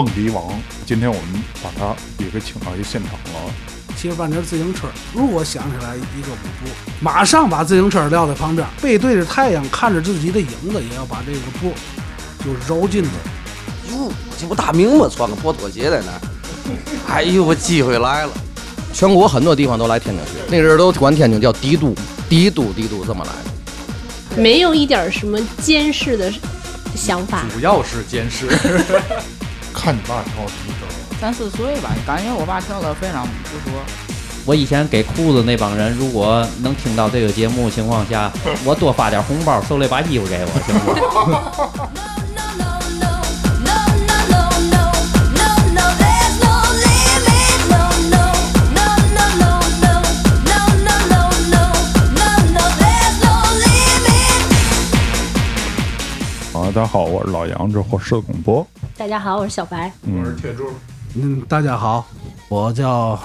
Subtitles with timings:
[0.00, 1.94] 蹦迪王，今天我们把他
[2.24, 3.52] 也给请到一现场了。
[3.98, 6.70] 骑着半截自行车，如果想起来一个舞步，
[7.02, 11.74] 马上把自行车撂在旁边，背对着太阳，看着自己的影子，也要把这个步
[12.42, 13.10] 就揉进去。
[13.92, 15.06] 哟，这不大明吗？
[15.14, 16.20] 穿个破拖鞋在那儿。
[17.12, 18.32] 哎呦，我机会来了！
[18.94, 21.94] 全国很多地方都来天津学，那人都管天津叫帝都，
[22.26, 24.40] 帝都，帝都这么来的。
[24.40, 26.32] 没有一点什么监视的
[26.96, 28.48] 想法，主要是监视。
[29.72, 30.86] 看你爸跳什么歌？
[31.20, 33.78] 三四岁吧，感觉我爸跳的非常不错。
[34.46, 38.32] 我以前给裤子那帮人，如果能听到这个节目情况下，
[38.64, 42.10] 我多发点红包，手里把衣服给我，行吗？
[56.70, 58.64] 啊，大家好，我是老杨，这火社广播。
[58.96, 60.70] 大家好，我是小白，我是，铁柱，
[61.16, 62.06] 嗯，大家好，
[62.48, 63.18] 我叫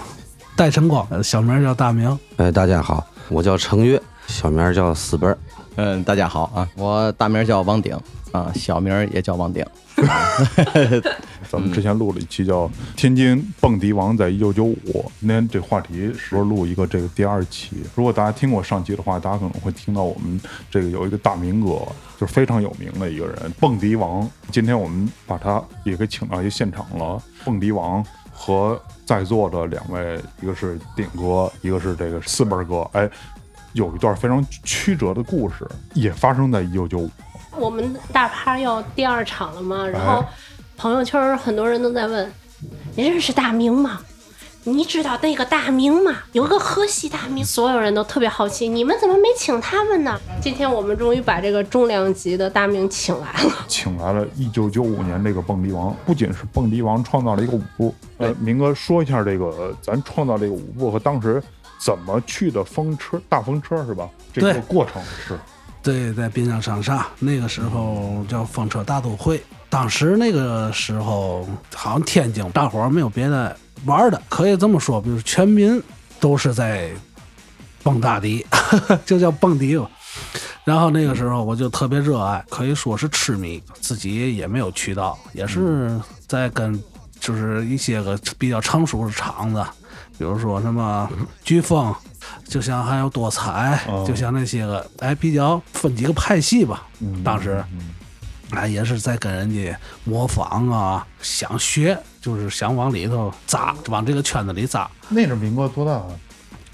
[0.55, 2.17] 戴晨光，呃小名叫大明。
[2.37, 5.37] 哎，大家好，我叫程越，小名叫死奔。
[5.75, 7.95] 嗯，大家好啊，我大名叫王鼎
[8.31, 9.63] 啊，小名也叫王鼎。
[11.49, 14.75] 咱们之前录了一期叫《天津蹦迪王在一九九五》，
[15.19, 17.77] 今天这话题是录一个这个第二期。
[17.95, 21.79] 如果大家听过上期的话，大家可能会听到我们这个有一个大明哥，
[22.19, 24.29] 就是非常有名的一个人，蹦迪王。
[24.51, 27.21] 今天我们把他也给请到一现场了。
[27.43, 33.09] 蹦迪王和在座的两位，一个是鼎哥，一个是这个四本哥，哎，
[33.73, 37.09] 有一段非常曲折的故事，也发生在一九九五。
[37.57, 40.27] 我们大趴要第二场了嘛，然后哎
[40.77, 42.31] 朋友圈很多人都在问，
[42.95, 44.01] 你认识大明吗？
[44.67, 46.11] 你知道那个大明吗？
[46.31, 50.19] 有个河西大明，所有人都特别好奇，你们怎么没请他们呢？
[50.41, 53.53] 今天我们终于把这个重量级的大明请来了。
[53.67, 61.41] 请来了一九九五年这个蹦迪王，不仅是蹦迪王创造了一个舞步，呃，明哥说一下这个呃咱创造这个舞步和当时
[61.79, 64.09] 怎么去的风车大风车是吧？
[64.33, 65.37] 这个过程是
[65.83, 69.43] 对，在滨江长沙那个时候叫风车大都会，
[69.75, 73.53] 当时那个时候好像天津大伙儿没有别的
[73.83, 75.83] 玩的，可以这么说，比如全民
[76.17, 76.89] 都是在
[77.83, 78.45] 蹦大迪，
[79.05, 79.85] 就叫蹦迪吧。
[80.63, 86.81] 然后那个时候我就特别热爱，可以说是痴迷，自己也没有渠道，也是在跟
[87.19, 89.61] 就是一些个比较成熟的厂子，
[90.17, 91.09] 比如说什么
[91.43, 91.93] 飓风，
[92.47, 97.89] 就像还有多彩，哦就像那些个哎比较分几个派系吧，嗯当时嗯
[98.55, 104.89] 哎也是在跟人家模仿啊，想学，就是想往里头扎，往这个圈子里扎。
[105.09, 106.07] 那阵明哥多大啊？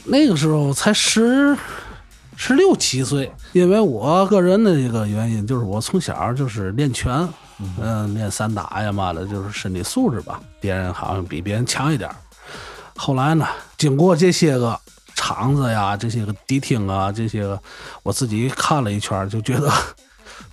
[0.04, 1.56] 那个时候才十
[2.36, 7.28] 十六七岁，因为我个人的一个原因，就是我从小就是练拳，
[7.80, 12.10] 嗯、练散打呀嘛的，就是身体素质吧，别人好像比别人强一点。
[12.96, 14.80] 后来呢，经过这些个
[15.16, 17.62] 场子呀，这些个迪厅啊，这些个
[18.02, 19.72] 我自己看了一圈，就觉得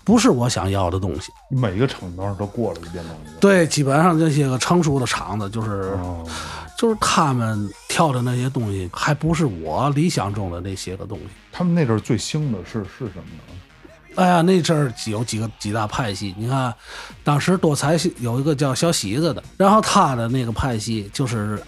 [0.09, 1.31] 不是我想要的东西。
[1.51, 3.33] 你每个厂当时都过了一遍东西。
[3.39, 6.27] 对，基本上这些个成熟的厂子，就是、哦，
[6.79, 11.27] 就是他们跳的那些东西，还不是我理想中的那些个东西。
[11.53, 14.15] 他们那阵儿最兴的是是什么呢？
[14.15, 16.75] 哎呀，那阵儿有几个几大派系，你看，
[17.23, 21.63] 当时多才有一个叫小喜子的，然后他的那个派系就是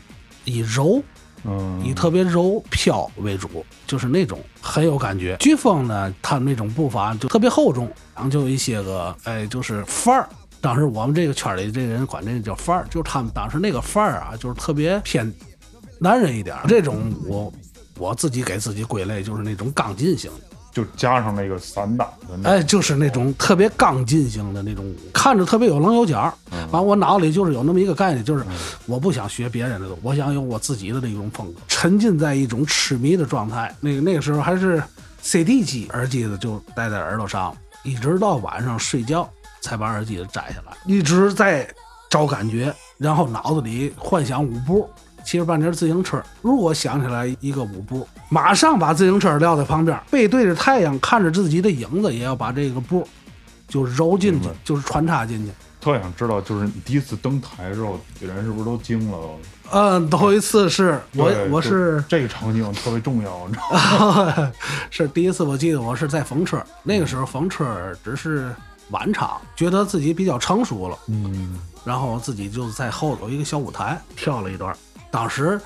[0.44, 1.02] 以柔，
[1.44, 5.36] 嗯，以特别柔飘为主，就是那种很有感觉。
[5.36, 10.28] 飓风呢，他那种步伐就特别厚重，然后就一些个哎，就是范儿。
[10.60, 15.32] 当时我们这个圈里这人管这叫范儿，就是他们当时那个范儿啊，就是特别偏
[15.98, 16.56] 男人一点。
[16.68, 17.50] 这种我
[17.96, 20.49] 我自己给自己归类就是那种刚劲型的。
[20.72, 26.32] 就加上那个散打的那，哎，就是那种特别刚劲型的那种，看着特别有棱有角。
[26.70, 28.44] 完，我脑里就是有那么一个概念，就是
[28.86, 33.74] 我不想学别人的，我想有我自己的那种风格，沉浸在一种痴迷的状态。
[33.80, 34.82] 那个那个时候还是
[35.22, 39.28] CD 机耳机子就戴在耳朵上，一直到晚上睡觉
[39.60, 41.68] 才把耳机子摘下来，一直在
[42.08, 44.88] 找感觉，然后脑子里幻想舞步。
[45.24, 53.06] 骑着半截自行车，如果想起来一个舞步，马上把自行车撂在旁边，背对着太阳，看着自己的影子，也要把这个步
[53.68, 55.52] 就揉进去，就是穿插进去。
[55.80, 59.18] 特想知道，就是你第一次登台的时候，人是不是都惊了？
[59.72, 64.52] 嗯，头一次是我我是这个场景特别重要，你知道吗？
[64.90, 68.54] 是第一次，我记得我是在风车，那个时候风车只是
[68.90, 74.76] 晚场，觉得自己比较成熟了，嗯，然后自己就在后头一个小舞台跳了一段。
[75.10, 75.60] 当时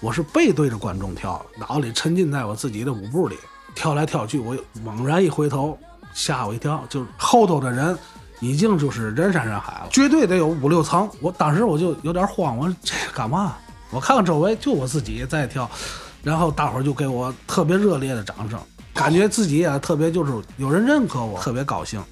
[0.00, 3.36] 我是背对着观众跳，脑里沉浸在我自己的舞步里，
[3.74, 4.38] 跳来跳去。
[4.38, 5.78] 我猛然一回头，
[6.12, 7.98] 吓我一跳，就是后头的人
[8.40, 11.10] 已经就是人山人海了，绝对得有五六层。
[11.20, 13.56] 我当时我就有点慌，我说这干嘛？
[13.90, 15.68] 我看看周围，就我自己在跳，
[16.22, 18.58] 然后大伙儿就给我特别热烈的掌声，
[18.92, 22.02] 感觉自己也特别就是有人认可我，特别高兴。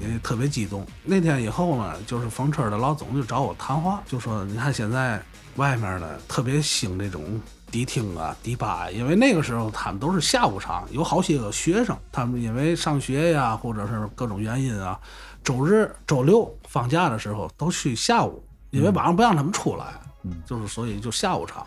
[0.00, 0.86] 也特别激动。
[1.02, 5.22] 那天以后呢，就是房车的老总就找我谈话，就说：“你看现在
[5.56, 7.40] 外面呢特别兴这种
[7.70, 14.98] 迪厅啊、迪吧，因为那个时候他们都是下午场，有好些个学生，他们因为上学呀，或者是各种原因啊，
[15.42, 19.86] 周日、周六放假的时候都去下午，因为晚上不让他们出来，
[20.22, 21.66] 嗯就是所以就下午场。”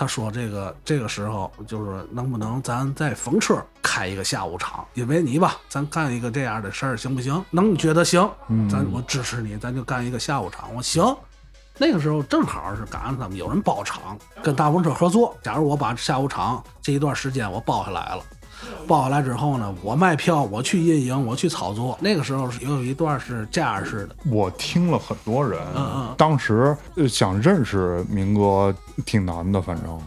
[0.00, 4.82] 他说：“这个这个时候就是能不能咱在风车开一个下午场？
[4.94, 7.44] 因为你吧，咱干一个这样的事儿行不行？
[7.50, 8.26] 能觉得行，
[8.70, 10.74] 咱我支持你，咱就干一个下午场。
[10.74, 11.04] 我行。
[11.76, 15.36] 那个时候正好是赶上他们有人包场，跟大风车合作。
[15.42, 18.24] 假如我把下午场这一段时间我包下来了。”
[18.86, 21.96] 报下来之后呢，我卖票，我去运营，我去操作。
[22.00, 24.16] 那个时候是有一段是这样式的。
[24.26, 26.76] 我听了很多人，嗯嗯，当时
[27.08, 28.74] 想认识明哥
[29.04, 30.00] 挺难的，反正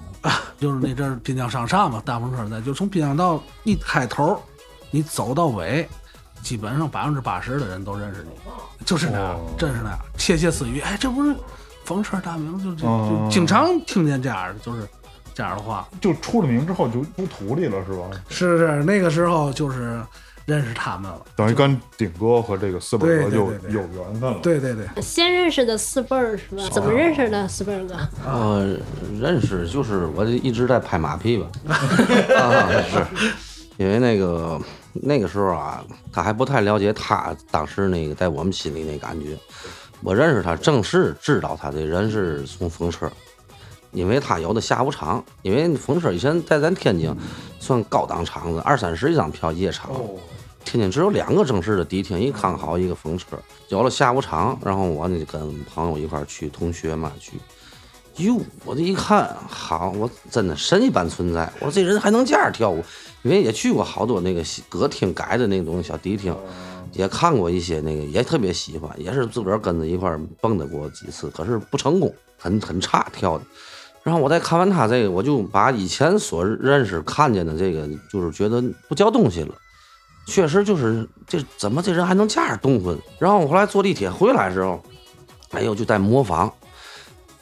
[0.59, 4.41] 就是那阵滨江商厦嘛，大风车在，就从滨江道一开头，
[4.91, 5.87] 你走到尾，
[6.41, 8.31] 基本上百分之八十的人都认识你，
[8.85, 11.35] 就是那样，真是那样，窃窃私语，哎，这不是
[11.85, 14.87] 风车大名，就就就经常听见这样的，就是。
[15.33, 18.09] 这样的话，就出了名之后就出徒弟了，是吧？
[18.29, 20.01] 是是，那个时候就是
[20.45, 24.39] 认识他们了，等于跟顶哥和这个四辈儿哥有有缘分了。
[24.43, 26.63] 对对对，先认识的四辈儿是吧？
[26.71, 27.95] 怎么认识的四辈儿哥？
[28.25, 28.77] 呃，
[29.19, 31.47] 认识就是我一直在拍马屁吧。
[32.37, 33.05] 啊，是
[33.77, 34.59] 因为那个
[34.91, 39.37] 那个时候啊，他还不太了解他当时那个在我们心里那感觉。
[40.01, 43.09] 我认识他，正式知道他的人是从风车。
[43.93, 47.15] 因为他有的下午场，因为风车以前在咱天津
[47.59, 49.91] 算高档场子，二三十一张票夜场。
[50.65, 53.37] 天津只有两个正式的迪厅，一康好，一个风车。
[53.67, 57.33] 有了下午场，然后我呢就跟朋友一块去，同学嘛去。
[58.17, 61.51] 哟，我这一看，好，我真的神一般存在。
[61.59, 62.83] 我说这人还能这样跳舞，
[63.23, 66.35] 因为也去过好多那个歌厅改的那种小迪厅，
[66.93, 73.43] 也看过一些那个，也特别喜欢，也是自个儿跟着一块蹦跶过几次，可是不成功，很很差跳的。
[74.03, 79.55] 然后我再看完他这个，我就把以前所认识看见的这个，就是觉得不叫东西了。
[80.25, 82.97] 确实就是这怎么这人还能这样动魂？
[83.19, 84.81] 然后我后来坐地铁回来的时候，
[85.51, 86.51] 哎呦就在模仿，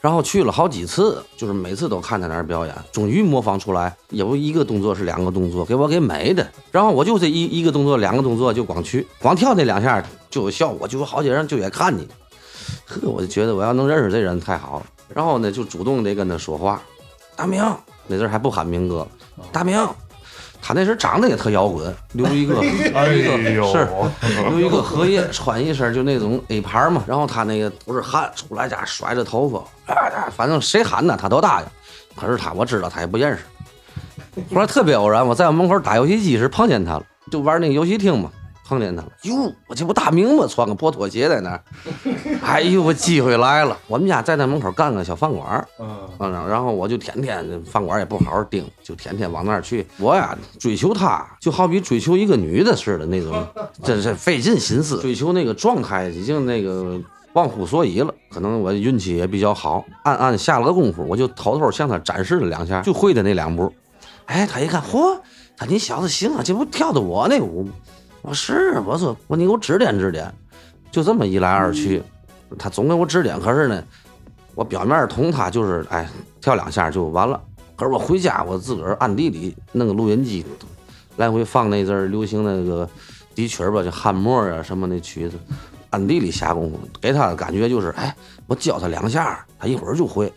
[0.01, 6.47] 然后去了好几次，就是每次都看他那儿表演，终于模仿出来，有一个动作是两个动作，给我给美的。
[6.71, 12.07] 然后我就这一一个动作两个动作就光去光跳那两下就有效果，就有好几人就也看你。
[12.85, 14.85] 呵，我就觉得我要能认识这人太好了。
[15.13, 16.81] 然后呢，就主动得跟他说话，
[17.35, 17.63] 大明，
[18.07, 19.07] 那阵还不喊明哥，
[19.51, 19.77] 大明，
[20.61, 23.87] 他那时长得也特摇滚，留一个， 留一个是
[24.49, 29.63] 留一个荷叶，穿一身就那种 A 牌嘛，然后他那个都是汗，出来家甩着头发，
[30.29, 31.67] 反正谁喊他他都答应。
[32.15, 33.43] 可是他我知道他也不认识，
[34.53, 38.29] 后来特别偶然，我在我门口打游戏机时碰见他了，就玩那个游戏厅嘛。
[38.71, 40.47] 碰见他了，哟，我这不大明吗？
[40.47, 41.61] 穿个破拖鞋在那儿，
[42.41, 43.77] 哎呦，我机会来了。
[43.85, 46.09] 我们家在那门口干个小饭馆嗯，
[46.47, 49.85] 然后我就天天饭馆也不好好盯，就天天往那儿去。
[49.99, 53.45] 我呀，追求她就好比追求一个女的似的那种，
[53.83, 56.97] 真是费尽心思追求那个状态，已经那个
[57.33, 58.13] 忘乎所以了。
[58.31, 63.69] 可能我运气也比较好，暗暗下了个功夫，我就偷偷向他展示了两下，就会的那两步。
[64.27, 65.19] 哎，他一看，嚯，
[65.57, 67.73] 他你小子行啊，这不跳的我那舞吗？
[68.21, 70.31] 我是我说我你给我指点指点，
[70.91, 72.01] 就这么一来二去，
[72.57, 73.39] 他总给我指点。
[73.39, 73.83] 可是呢，
[74.53, 76.07] 我表面同他就是哎
[76.39, 77.41] 跳两下就完了。
[77.75, 80.45] 可是我回家我自个儿暗地里弄个录音机，
[81.17, 82.87] 来回放那阵儿流行那个
[83.33, 85.35] 笛曲儿吧，就汉默啊什么那曲子，
[85.89, 90.31] 暗地里下功夫，给他的感觉就是哎我教他两下，他一会儿就会。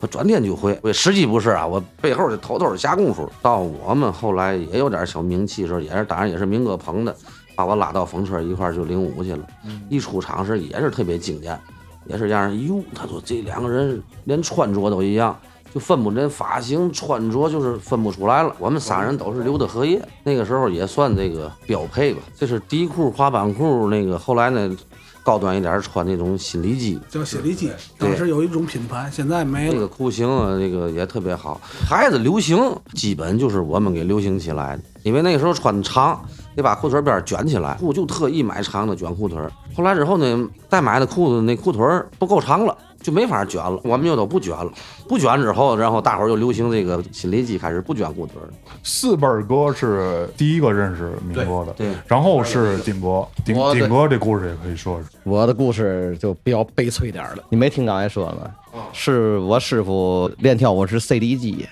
[0.00, 3.30] 我转天就会，我实际不是啊，我背后就偷偷下功夫。
[3.42, 7.14] 到我们后来也有点小名气时候，也是当然也是明哥捧的，
[7.54, 9.46] 把我拉到风车一块就领舞去了。
[9.90, 11.60] 一出场时也是特别惊艳，
[12.06, 12.66] 也是让人。
[12.66, 15.38] 哟，他说这两个人连穿着都一样，
[15.74, 18.56] 就分不真发型穿着就是分不出来了。
[18.58, 22.22] 我们仨人都是留的荷叶，那个时候也算这个标配吧。
[22.38, 24.74] 这是底裤、滑板裤，那个后来呢。
[25.22, 29.74] 高端一点穿那种心理机，叫心理机，当时有一种品牌，现在没了。
[29.74, 31.60] 那个裤型啊，那个也特别好。
[31.88, 32.58] 孩子流行，
[32.94, 34.82] 基本就是我们给流行起来的。
[35.02, 36.22] 因为那个时候穿长，
[36.54, 39.38] 得把裤腿边卷起来，裤就特意买长的卷裤腿。
[39.74, 41.82] 后来之后呢，再买的裤子那裤腿
[42.18, 44.70] 不够长了，就没法卷了，我们就都不卷了。
[45.08, 48.52] 不卷之后，然后大伙儿就流行这个心理机，开始不卷裤腿儿了。
[48.82, 55.04] 四本哥是第一个认识明哥的，对对然后是顶哥，丁我对丁哥这故事也可以说说。
[55.24, 57.42] 我的故事就比较悲催点儿了。
[57.48, 58.82] 你没听刚才说吗？
[58.92, 61.66] 是我师傅练跳舞是 CD 机，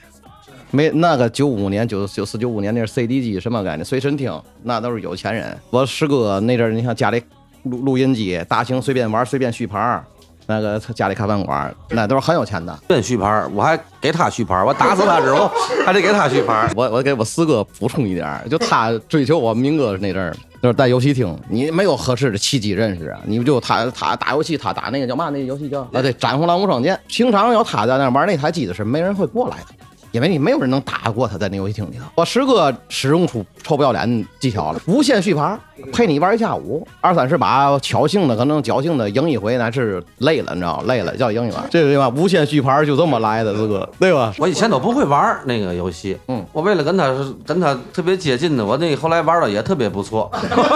[0.71, 3.85] 没那个九五年、九九四、九五年那是 CD 机，什么概念？
[3.85, 4.33] 随身听，
[4.63, 5.57] 那都是有钱人。
[5.71, 7.23] 我师哥那阵儿，你像家里
[7.63, 10.05] 录录音机，大型随便玩，随便续盘儿。
[10.49, 12.77] 那个家里开饭馆，那都是很有钱的。
[12.89, 15.51] 真续牌，我还给他续牌，我打死他之后
[15.85, 16.73] 还得给他续牌。
[16.75, 25.29] 我我给我四哥补充一点，就他追求我明哥那阵儿，就是在游戏厅，你没有合适的契机认识啊，你就他他打游戏，他打那个叫嘛？
[25.29, 26.99] 那个游戏叫啊对，斩红狼无双剑。
[27.09, 29.67] 平常有他在那玩那台机子时候，没人会过来的。
[30.13, 32.05] 因为你没有人能打过他在那游戏厅里头。
[32.15, 35.59] 我师哥使用出臭不要脸技巧了，无限续牌，
[35.93, 41.65] 陪你玩一下午，二三十把，侥幸的可能侥幸的赢一回，那是累了，你知道累了叫赢一把。
[41.71, 42.09] 这个对吧？
[42.09, 44.33] 无限续牌就这么来的，师哥，对吧？
[44.39, 50.31] 我以前都不会玩儿那个游戏，嗯，我为了跟他跟他特别接近的，我那后来玩的也特别不错，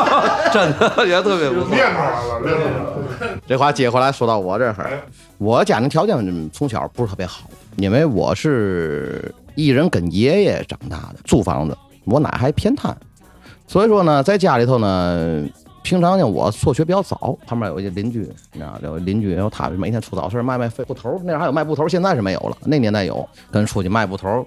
[0.53, 1.71] 真的也特别不错。
[1.71, 3.39] 出来了，练出来了。
[3.47, 5.03] 这话接回来说到我这儿，
[5.39, 7.45] 我家庭条件从小不是特别好，
[7.77, 12.97] 因为我是一人跟爷爷长大的，租房子，我奶还偏瘫，
[13.67, 15.45] 所以说呢，在家里头呢，
[15.83, 18.21] 平常呢我辍学比较早，旁边有一个邻居，
[18.53, 24.47] 你知道，有邻居，然后他每天出早市卖卖布头，那时候还有卖布头，现在是没有了，那年代有，跟出去卖布头，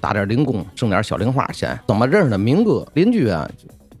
[0.00, 1.78] 打点零工，挣点小零花钱。
[1.86, 3.48] 怎么认识的明哥邻居啊？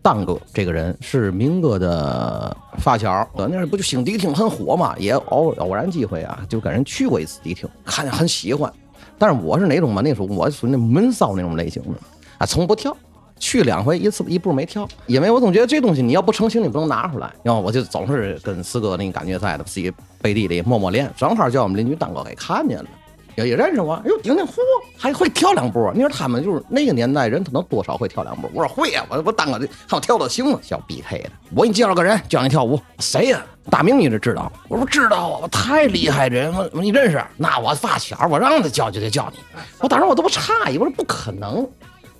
[0.04, 8.70] 当哥这个人是明哥的发小，呃，那时候不就兴迪厅很火嘛，也偶偶然机会啊，就跟人去过一次迪厅，看见很喜欢。
[9.18, 10.02] 但是我是哪种嘛？
[10.04, 11.98] 那时候我属于那闷骚那种类型的，
[12.36, 12.94] 啊，从不跳，
[13.38, 17.32] 去两回一次一步没跳，因为我总觉得这东西你要不成型，你不能拿出来。
[17.42, 22.84] 然后我就总是跟四哥那个感觉在的，自己背地里默默练，正好叫我们邻居当哥给看见了。
[23.36, 24.56] 也也认识我，哎呦，丁丁嚯，
[24.96, 25.90] 还会跳两步。
[25.94, 28.50] 你说他们就是那个年代人，他能多少会跳两步。
[28.54, 30.58] 我说会呀、我我当个看我跳的行吗？
[30.62, 32.80] 小 BK 的，我给你介绍个人，教你跳舞。
[32.98, 34.50] 谁呀、大明你这知道？
[34.68, 37.22] 我说知道啊，我太厉害这人，我我你认识？
[37.36, 39.38] 那我发小，我让他教就得教你。
[39.80, 41.66] 我当时我都不诧异，我说不可能。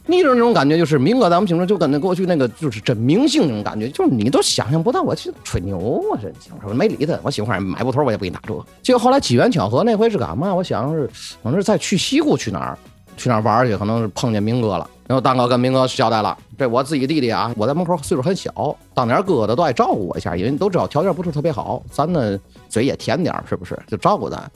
[0.07, 6.19] 你就是那种感觉，就是明哥咱们平时就跟那过去那个就是真明星那种感觉，就是你都想象不到，我去吹牛啊！
[6.21, 6.29] 这
[6.61, 8.55] 我说没理他，我喜欢买布头我也不给你打折。
[8.83, 10.55] 结果后来机缘巧合，那回是干嘛？
[10.55, 11.07] 我想是
[11.43, 12.79] 可能是再去西湖去哪儿
[13.17, 14.89] 去哪儿玩去，可能是碰见明哥了。
[15.07, 23.79] 然后大哥跟明哥交代了，这我自己弟弟啊，我在门口岁数很小，当点哥的都爱照顾我一下，因为都知道条件不是特别好，咱呢嘴也甜点，是不是？
[23.87, 24.51] 就照顾咱。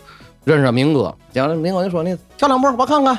[0.44, 3.18] 认识明哥，讲明哥就说你跳两步我看看，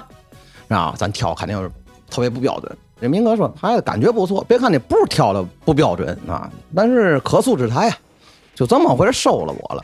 [0.68, 1.70] 然后咱跳肯定是
[2.10, 2.78] 特别不标准。
[3.02, 7.98] 这明哥说还感觉不错，别看那步跳的不标准啊，但是可塑之才呀，
[8.54, 9.82] 就这么回事收了我了。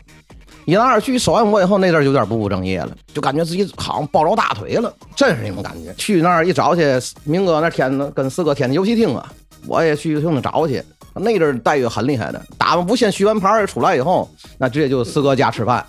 [0.65, 5.93] 一来二去收完我以后，那阵儿有点不务正业了，就感觉自己好像抱着大腿了，真是那种感觉。
[5.93, 6.81] 去那儿一找去，
[7.23, 9.31] 明哥那天跟四哥天天游戏厅啊，
[9.67, 10.83] 我也去游戏厅找去。
[11.15, 15.85] 那阵儿待遇很厉害的，打完无限续完牌儿出来以后，那直接就四哥家吃饭，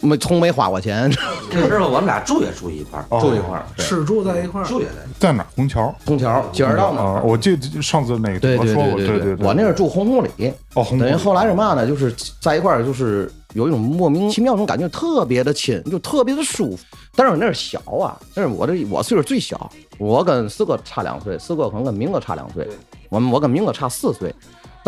[0.00, 1.10] 没从没花过钱，
[1.50, 4.92] 那时候我们俩住也住一块儿，哦住一块儿，对吃住在一块儿，住也在。
[5.18, 5.46] 在哪儿？
[5.56, 5.92] 虹桥。
[6.06, 7.22] 虹桥金儿道那啊，儿。
[7.24, 11.86] 我记得上次那个对对我说过，对对对，我那是住红土里，哦，红等于后来是嘛呢？
[11.86, 16.84] 就是在一块儿，就是有一种莫名其妙那种感觉，特别的亲，就特别的舒服。
[17.16, 19.68] 但是我那是小啊，但是我这我岁数最小，
[19.98, 22.64] 我跟四哥差两岁，四哥可能跟明哥差两岁，
[23.08, 24.32] 我们我跟明哥差四岁。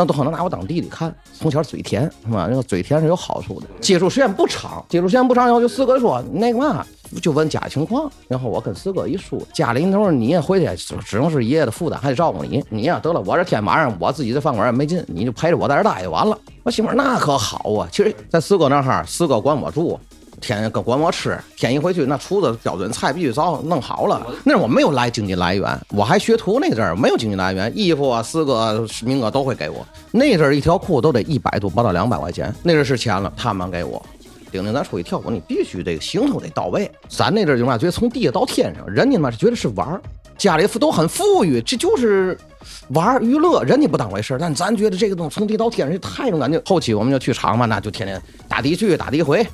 [0.00, 2.46] 那都可能拿我当弟弟看，从小嘴甜是吧？
[2.48, 3.66] 那个嘴甜是有好处的。
[3.82, 6.86] 接触时间不长，接触时间不长以后，就四哥说那个嘛，
[7.20, 8.10] 就问家情况。
[8.26, 12.64] 然后我跟四哥一说，家里那会儿你也回去，只能是爷爷的负担，还得照顾你。
[12.70, 16.38] 你呀、得了，我这天晚上我自己在饭馆也没劲，你就陪着我在这待就完了。
[16.62, 20.00] 我媳妇那可好啊，其实，在四哥那哈，四哥管我住。
[20.40, 24.26] 天天跟管我吃，天一回去那厨子标准菜必须早弄好了。
[24.44, 29.86] 那我没有来经济来源，我还学徒那阵儿没有经济来源，衣服啊四哥名哥都会给我。
[30.10, 34.02] 那阵儿一条裤都得一百多不到两百块钱，那阵儿是钱了，他们给我。
[34.50, 36.90] 丁丁，咱出去跳舞，你必须这个行头得到位。
[37.08, 40.02] 咱那阵儿就嘛，觉得从地下到天上，人家嘛是觉得是玩儿，
[40.36, 42.36] 家里都很富裕，这就是
[42.88, 44.38] 玩儿娱乐，人家不当回事儿。
[44.38, 46.60] 但咱觉得这个东西从地到天上，太种感觉。
[46.66, 49.46] 后期我们就去场嘛，那就天天打的去，打的回。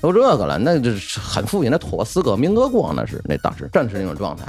[0.00, 4.44] 都这个了，那就是很富裕，那托斯哥、明哥光，那是那当时真是那种状态，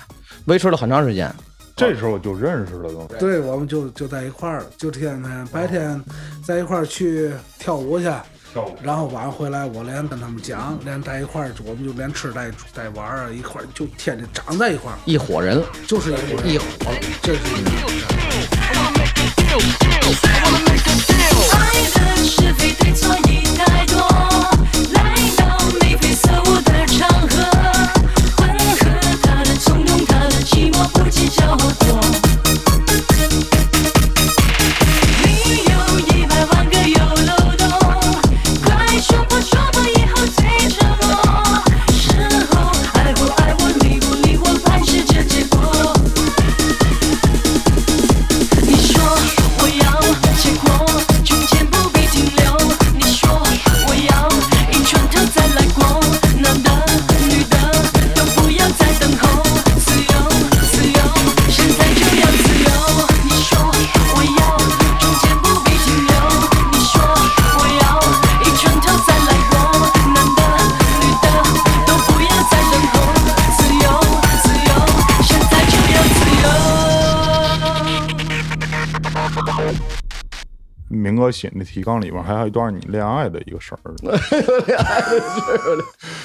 [0.46, 1.34] 维持了很长时间。
[1.76, 3.08] 这时候就认识了都。
[3.18, 6.00] 对，我们就就在一块儿，就天天白天
[6.46, 8.04] 在一块儿去跳舞去，
[8.52, 16.66] 跳舞然后晚上回来，我连跟他们讲，连在一块儿，我们就连吃带带玩儿啊，一块儿就天天长在一块儿，一伙人，就是一伙儿一伙
[17.22, 17.70] 这是一个。
[21.52, 21.56] 爱
[21.94, 24.00] 的是非对错已太多，
[24.94, 25.16] 来
[26.20, 27.59] 色舞的长河
[81.32, 83.80] 写那提纲里边还有一段你恋爱的一个事儿。
[84.02, 85.78] 恋爱的事儿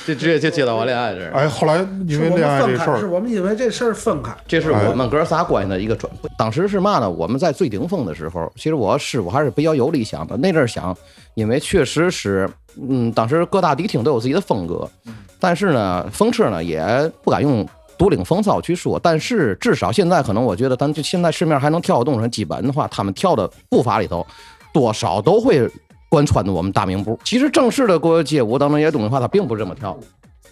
[0.07, 1.33] 这直接就接到我恋爱这儿。
[1.33, 4.35] 哎，后来因为恋爱这事儿，我们因为这事儿分开。
[4.47, 6.31] 这是我们哥仨关系的一个转会。
[6.37, 7.11] 当时是嘛呢？
[7.11, 10.37] 我们在最顶峰的时候，其实我师傅还是比较有理想的。
[10.37, 10.97] 那阵儿想，
[11.35, 14.89] 因为确实是，嗯，当时各大迪厅都有自己的风格，
[15.41, 18.99] 但是呢，风车呢也不敢用独领风骚去说。
[18.99, 24.27] 但是至少现在可能我觉得，咱就现在市面还能跳得动人基本的话，他们跳的步伐里头，
[24.75, 25.67] 多少都会
[26.11, 27.19] 贯穿着我们大名步。
[27.25, 29.97] 其实正式的国街舞当中一些东西的话，它并不是这么跳。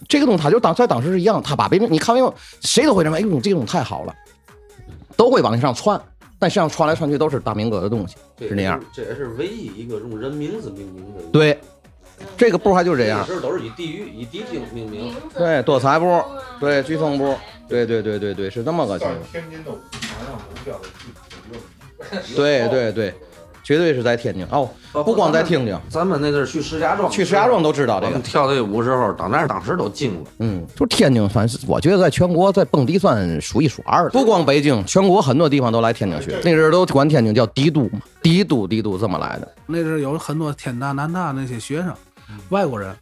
[0.09, 4.14] 这个东西，他就当在当时是一样，他把别人你看没有，谁都会认为，哎呦，这个东西太好了，
[5.17, 6.00] 都会往上窜，
[6.38, 8.17] 但实际上窜来窜去都是大明哥的东西，
[8.49, 8.83] 是那样。
[8.93, 11.57] 这也是唯一一个用人名字命名的。，对，
[12.37, 13.41] 这个步还就是这样这。
[13.41, 15.14] 都是以地域、以地厅命名。
[15.37, 16.21] 对，多彩步，
[16.59, 17.37] 对，飓风步，
[17.69, 19.21] 对对对对对，是这么个情况。
[19.31, 20.85] 天津的舞台上不叫的
[22.35, 23.14] 对对对，
[23.62, 28.18] 绝对是在天津哦，不光在天津，咱们那阵儿去石家庄，去石家庄都知道这个。
[28.20, 30.31] 跳这舞时候，到那儿当时都惊了。
[30.38, 36.38] 嗯，就天津算是我觉得在全国在蹦迪算数一数二的，不光北京，全国很多地方都来天津学。
[36.44, 39.48] 那阵儿都管天津叫帝都嘛，帝都帝都这么来的。
[39.66, 41.92] 那阵儿有很多天大、南大那些学生，
[42.48, 42.94] 外国人，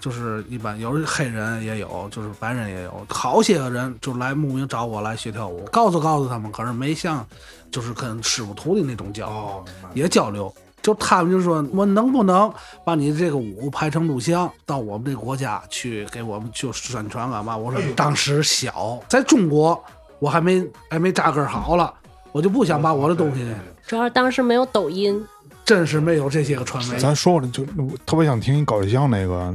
[0.00, 7.24] 就是一般有黑人也有，就是白人也有，好些个人就来慕名找我来学跳舞，告诉告诉他们，可是没像
[7.70, 10.52] 就是跟师傅徒弟那种交，哦，也交流。
[10.82, 12.50] 就他们就说，我能不能
[12.86, 17.54] 把你这个舞拍成录像，到我们这个国家去给我们就宣传干嘛？
[17.54, 19.78] 我说当时小，在中国
[20.18, 21.92] 我还没还没扎根好了，
[22.32, 23.46] 我就不想把我的东西，
[23.86, 25.22] 主要当时没有抖音，
[25.70, 26.98] 真是没有这些个传媒。
[26.98, 29.54] 咱说了，就我特别想听你搞对象那个，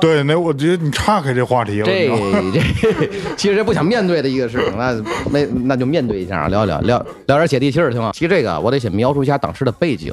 [0.00, 2.08] 对，那我觉得你岔开这话题了，这
[2.90, 4.94] 这其实不想面对的一个事情，那
[5.30, 8.12] 那那就面对一下，聊一聊聊聊点接地气儿，行吗？
[8.14, 10.10] 其实这个，我得先描述一下当时的背景。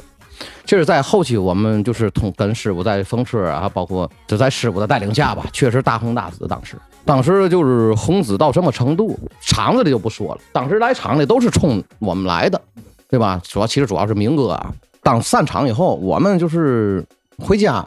[0.66, 6.46] 这是在后期，我们就是通跟师傅在风车啊，包括就在师傅的带领下吧，确实大红大紫。
[6.46, 10.40] 当时，当时就是红紫到什么程度，场子里就不说了。
[10.52, 12.60] 当时来场里都是冲我们来的，
[13.08, 13.40] 对吧？
[13.42, 14.70] 主要其实主要是明哥啊。
[15.04, 17.04] 当散场以后，我们就是
[17.38, 17.86] 回家，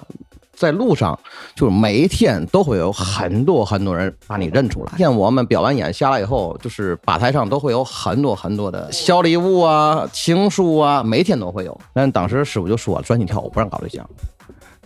[0.55, 1.19] 在路上
[1.55, 4.93] 就是每一天都会有很多很多人把你认出来。
[4.95, 11.75] 天我们表完演下来以后，就是吧台上都会有很多很多的小礼物啊、情书啊，每天都会有。
[11.91, 14.07] 但当时师傅就说专心跳舞，不让搞对象。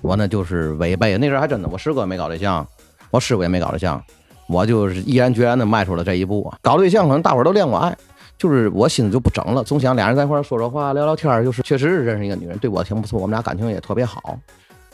[0.01, 2.65] 我呢就是违背，那时候还真的，我师哥没搞对象，
[3.11, 4.01] 我师傅也没搞对象，
[4.47, 6.57] 我就是毅然决然的迈出了这一步啊。
[6.61, 7.95] 搞对象可能大伙都恋过爱。
[8.41, 14.35] 就是我心思就不整了，总想俩人在一块儿说说话、聊聊天，就是确实是认识一个女人，对我挺不错，我们俩感情也特别好。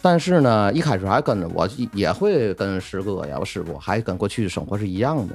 [0.02, 5.34] 但是呢，一开始还跟着我也会跟师哥呀、我师傅，还跟过去生活是一样的。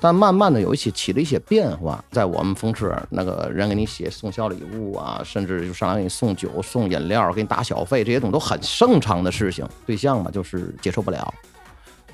[0.00, 9.68] 但慢慢的有一些起了一些变化，在我们风车那个人给你写送小礼物啊，甚至就上来给你送酒、送饮料、给你打小费，这些东西都很正常的事情。
[9.84, 11.34] 对象嘛，就是接受不了。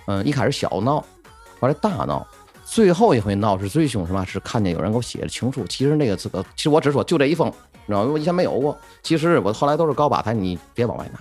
[0.09, 0.97] 嗯，一开始小闹，
[1.61, 2.27] 后来大闹，
[2.67, 4.25] 最后一回闹是最凶是嘛？
[4.25, 5.65] 是看见有人给我写的情书。
[5.69, 8.11] 其实那个这个，其实我只说就这一封，你知道吗？
[8.13, 8.77] 我以前没有过。
[9.05, 11.21] 其实我后来都是高把台，你别往外拿。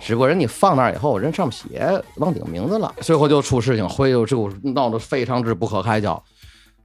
[0.00, 6.20] 只不过人你放那儿以后，人上面写忘顶名字了，最后就出事情，回头就闹得非常之不可开交。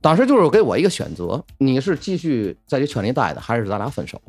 [0.02, 4.22] 当时就是给我一个选择，你是继续在这圈里待着，还是咱俩分手？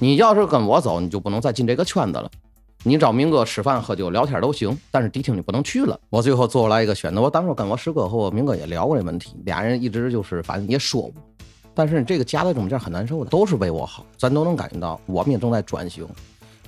[0.00, 2.28] 你要是跟我走，你就不能再进这个圈子了。
[2.86, 5.98] 你找明哥吃饭、喝酒、聊天都行，但是迪厅你不能去了。
[6.10, 11.14] 我最后做出来一个选择，我当时跟我师哥和我明哥也聊过这问题，俩人一直就是反正也说过，
[11.72, 16.06] 但是这个夹在中间很难受的，都是为我好，咱都能感觉到，我们也正在转型。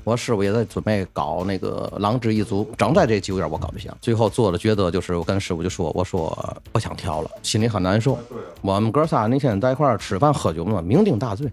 [0.04, 6.34] 我师傅也在准备搞那个狼之一族，正在这几个月我搞对象，最后做的抉择，就是我跟师傅就说，我说
[6.72, 8.16] 不想跳了，心里很难受。
[8.62, 11.46] 我们哥仨那天在一块儿吃饭喝酒嘛，酩酊大醉。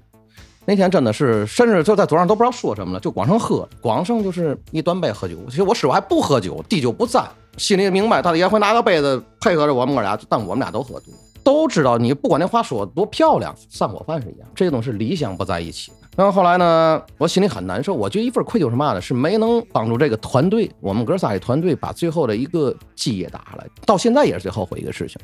[0.66, 5.36] 那天真的是，甚至就在桌上都不知道说什么了，就光剩喝，光剩就是一端杯喝酒。
[5.50, 15.92] 其实我师傅还不喝酒，滴酒不沾，心里也明白他也会拿个杯子配合着我们哥俩，但我们俩都喝多，都知道你不管那话说多漂亮，散伙饭是一样，这个东西是理想不在一起。
[16.16, 19.02] 然后后来呢，我心里很难受，我觉得一份愧疚是嘛呢？
[19.02, 25.18] 是没能帮助这个团队，我们哥仨的团队把最后的一个基业打下来，到现在也是最后悔一个事情。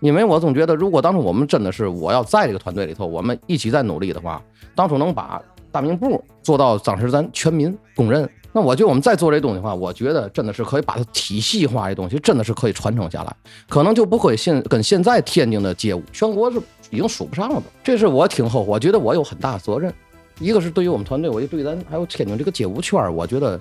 [0.00, 4.42] 因为我总觉得，如果当初我们真的是我要在这个团队里头，我们一起在努力的话，
[4.74, 13.36] 当初能把大明步做到当时咱全民公认，那我觉得我们再做这东西的话，我觉得真的是可以把它体系化的东西，真的是可以传承下来，
[13.68, 16.58] 可能就不会现跟现在天津的街舞全国是
[16.88, 17.62] 已经数不上了。
[17.84, 19.92] 这是我挺后悔，我觉得我有很大责任，
[20.38, 23.60] 一个是对于我们团队，我就对咱还有天津这个街舞圈，我觉得。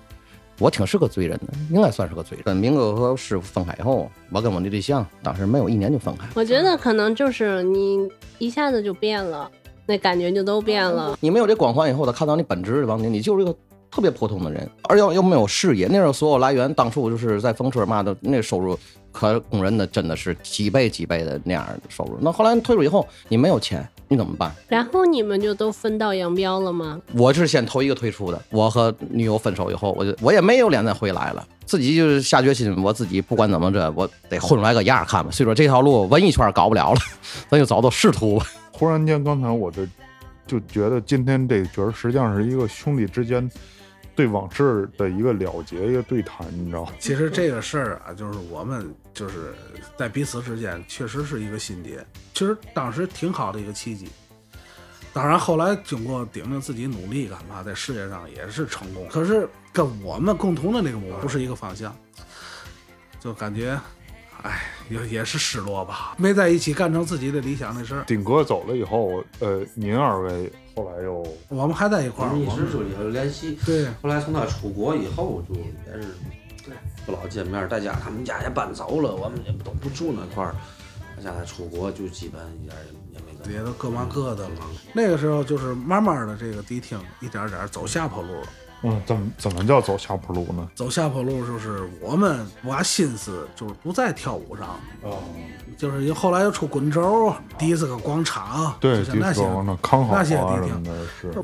[0.59, 2.43] 我挺是个罪人的，应该算是个罪人。
[2.43, 6.27] 跟明哥和师傅分开以后，我跟我那对象当时没有一年就分开。
[6.35, 9.49] 我觉得可能就是你一下子就变了，
[9.85, 11.17] 那感觉就都变了。
[11.21, 13.55] 你没有这光环以后，他看到你本质的王宁，你就是一个
[13.89, 15.87] 特别普通的人，而又又没有事业。
[15.89, 18.77] 那时候所有来源，当初就是在风车嘛的，那收入
[19.11, 22.17] 可工人的真的是几倍几倍的那样的收入。
[22.19, 24.51] 那后来退出以后，你没有钱，你怎么办？
[24.67, 26.99] 然后你们就都分道扬镳了吗？
[27.13, 28.41] 我是先头一个退出的。
[28.49, 35.29] 我和女友分手以后，我就我也没有脸再回来了，自己就是下决心，我自己不管怎么着，我得混出来个样儿看吧。
[35.31, 36.99] 所以说这条路文艺圈搞不了了，
[37.49, 38.45] 咱就找到仕途吧。
[38.71, 39.87] 忽然间，刚才我这
[40.47, 43.47] 就觉得今天这角儿实际上是一个兄弟之间
[44.15, 46.91] 对往事的一个了结，一个对谈，你知道吗？
[46.97, 49.53] 其实这个事儿啊，就是我们就是
[49.97, 54.07] 在彼此之间确实是一个心结，其实当时挺好的一个契机。
[55.11, 61.93] 当然，后来经过顶顶自己努力干嘛，在事业上也是成功，可是跟我们共同的那个目标不是一个方向，
[63.19, 63.77] 就感觉，
[64.43, 68.05] 哎，也也是失落吧，没在一起干成自己的理想的事儿。
[68.07, 73.57] 丁哥走了以后，呃，您二位后来又我们还在一块儿，我们一直就有联系。
[73.65, 76.15] 对后来从他出国以后，就也是
[77.05, 80.55] 不老见面，大家他们家也搬走了，我们也都不住那块儿。
[81.15, 83.53] 他家出国就基本一点儿也也没跟。
[83.53, 84.55] 也都各忙各的了。
[84.93, 88.47] 那个时候就是慢慢的这个迪厅一点点走下坡路了。
[88.81, 90.69] 嗯，怎么怎么叫走下坡路呢？
[90.73, 95.17] 走下坡路就是我们把心思就是不在跳舞上，哦，
[95.77, 100.83] 就是后来又出滚轴、迪斯科广场，对，迪就像那些斯科那康好啊那些迪厅。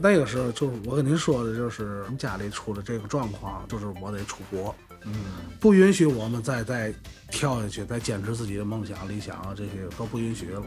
[0.02, 4.74] 那个时候就是我跟您说的，就是我们家里出了这个状况，就是我得出国，
[5.06, 5.14] 嗯，
[5.60, 6.94] 不允许我们再再
[7.30, 10.62] 跳下去，再坚持自己的梦想、理想啊，这些都不允许了，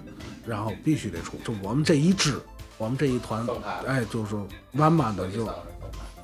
[0.47, 1.37] 然后必须得出。
[1.45, 2.41] 就我们这一支，
[2.77, 3.47] 我们这一团，
[3.87, 4.37] 哎，就是
[4.73, 5.47] 慢慢的就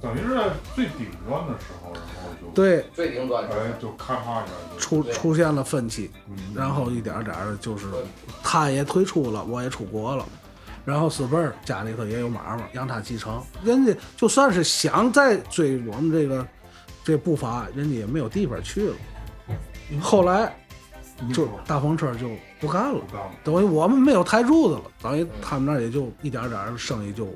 [0.00, 6.10] 等于是在最顶端的时候，然后就，对最顶端哎，就开发一下出出现了分歧，
[6.54, 7.86] 然后一点点的，就是
[8.42, 10.26] 他也退出了，我也出国了。
[10.84, 13.42] 然后四辈儿家里头也有买卖，让他继承。
[13.64, 16.46] 人家就算是想再追我们这个
[17.04, 18.94] 这步伐，人家也没有地方去了。
[20.00, 20.52] 后来
[21.32, 23.00] 就大风车就不干了，
[23.44, 27.28] 等于我们没有台柱子了，等于他们那也就一点点生意就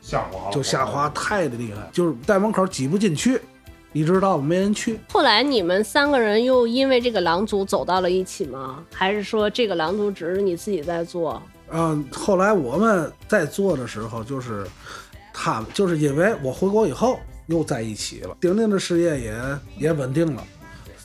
[0.00, 3.40] 下滑了，就下滑太的厉害，就是在门口挤不进去，
[3.92, 4.98] 一直到没人去。
[5.12, 8.82] 后来你们三个人又因为这个狼族走到了一起吗？
[8.94, 11.42] 还是说这个狼族只是你自己在做？
[11.70, 14.66] 嗯，后来我们在做的时候，就是
[15.34, 20.44] 他们就是因为我回国以后又在一起了，丁丁的事业也也稳定了，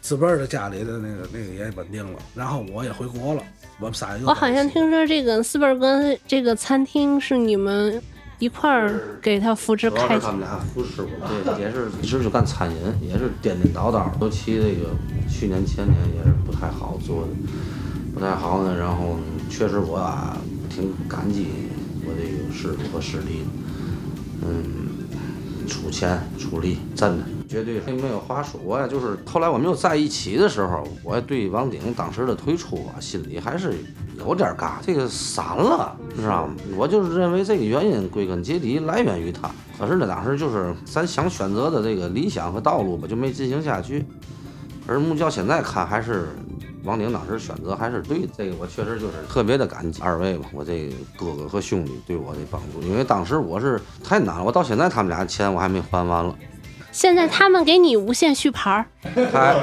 [0.01, 3.43] 子辈儿的家里的那个那个也稳定了，然后我也回国了，
[3.79, 8.01] 我们仨又我好像听说这个四辈儿哥这个餐厅是你们
[8.39, 11.09] 一块儿给他扶持开起主要是他们俩扶持我，
[11.43, 14.91] 对，也是一直就干餐饮，也是颠颠倒倒，尤其这个
[15.27, 17.29] 去年前年也是不太好做的，
[18.13, 18.77] 不太好呢。
[18.77, 19.17] 然后
[19.49, 20.37] 确实我啊
[20.69, 21.47] 挺感激
[22.05, 23.41] 我这个师傅和师弟，
[24.43, 24.86] 嗯，
[25.67, 28.59] 出钱出力，真的绝对是没有话说。
[28.63, 33.73] 我也就是后来我们又在一起的时候，我对王鼎当时的退出啊，心里还是
[34.17, 36.55] 有点尬，这个散了，你知道吗？
[36.75, 39.51] 我就是认为这个原因归根结底来源于他。
[39.77, 44.03] 可是呢，当时就是咱想选择的这个理想和道路吧，就没进行下去。
[44.87, 46.29] 而目较现在看，还是
[46.83, 48.27] 王鼎当时选择还是对的。
[48.37, 56.35] 这个我确实就是特别的感激二位吧，我这哥哥和兄弟对我的帮助，因为当时我是太难了，我到现在他们俩钱我还没还完了。
[56.91, 58.85] 现在他们给你无限续牌儿，
[59.31, 59.53] 他，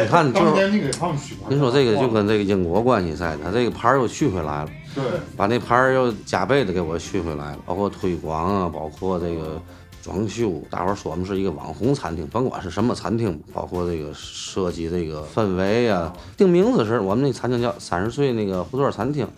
[0.00, 4.68] 你看， 就是你给他们许完，您说这个就跟这个因果关系在，他这个牌儿又续回来了。
[4.94, 5.04] 对，
[5.36, 9.60] 把那牌儿又加倍的给我续回来了，包括推广啊，包括这个
[10.08, 19.28] 装修，大伙儿说我们是一个网红餐厅，甭管是什么餐厅，包括这个设计这个氛围啊，定名字时，我们那餐厅叫三十岁那个胡同餐厅，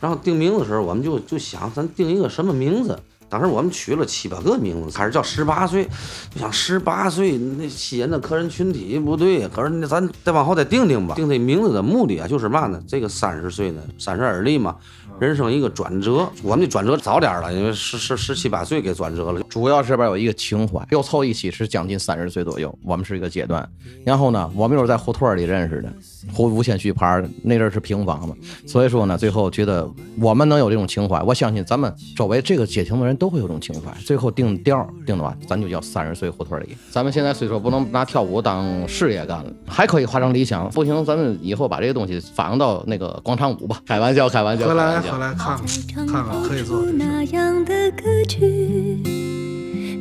[0.00, 2.96] 然后定名字时候，我们就就想咱定一个什么名字。
[3.28, 5.88] 当时我们取了七八个名字，开始叫十八岁，
[6.32, 9.48] 就想十八岁那吸引的客人群体不对。
[9.48, 12.80] 可是那咱再往后再定定吧，定这名字的目的啊，就是嘛呢？
[12.86, 14.76] 这个三十岁呢，三十而立嘛，
[15.22, 16.28] 人生一个转折。
[16.42, 19.40] 我们的转折早点了，因为十十十七八岁给转折了。
[19.48, 23.66] 主要这边有一个情怀，又凑一起是将近三十岁左右，我们是一个阶段。
[24.04, 25.92] 然后呢，我们又是在胡同里认识的，
[26.30, 28.34] 胡无限续牌那阵儿是平房嘛，
[28.66, 29.88] 所以说呢，最后觉得
[30.20, 33.92] 我们能有这种情怀，我相信咱们周围这个街亭的人都会有这种情怀。
[34.04, 36.76] 最后定调儿定的话，咱就叫三十岁胡同里。
[36.90, 43.80] 咱们现在虽说不能拿跳舞当事业干了，还可以化成理想，不行，咱们以后把这个东西发扬到那个广场舞吧。
[43.86, 46.82] 开玩笑，开玩笑，回来来看看看看，可以做。
[46.92, 49.02] 那样的歌曲，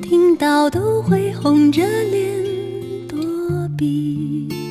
[0.02, 3.18] 听到都会红着脸躲
[3.78, 4.71] 避。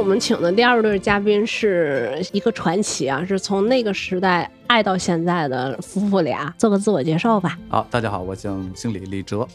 [0.00, 6.52] 我们请的第二对嘉宾是一个传奇啊，是从那个时代爱到现在的夫妇俩。
[6.56, 7.58] 做个自我介绍吧。
[7.68, 9.46] 好，大家好，我姓姓李，李哲，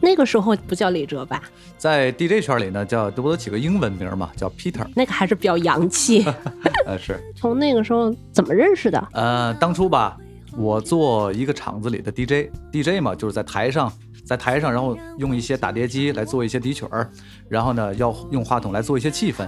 [0.00, 1.42] 那个时候不叫李哲吧？
[1.76, 4.86] 在 DJ 圈里呢，叫这不都起个英文名嘛，叫 Peter。
[4.94, 6.24] 那个还是比较洋气。
[6.86, 9.08] 呃，是，从那个时候怎么认识的？
[9.14, 10.16] 呃，当初吧，
[10.56, 13.92] 我做一个厂子里的 DJ，DJ 嘛，就是在台上，
[14.24, 17.10] 在台上，然后用一些打碟机来做一些底曲儿，
[17.48, 19.44] 然后呢，要用话筒来做一些气氛，